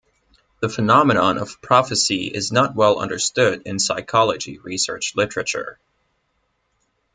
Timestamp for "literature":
5.15-5.77